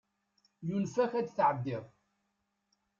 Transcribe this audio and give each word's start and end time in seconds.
Yunef-ak 0.67 1.13
ad 1.19 1.27
tɛeddiḍ. 1.29 1.85